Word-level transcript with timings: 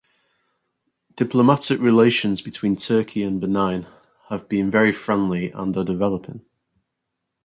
Diplomatic 1.13 1.79
relations 1.79 2.41
between 2.41 2.75
Turkey 2.75 3.21
and 3.21 3.39
Benin 3.39 3.85
have 4.29 4.49
been 4.49 4.71
very 4.71 4.91
friendly 4.91 5.51
and 5.51 5.77
are 5.77 5.83
developing. 5.83 6.43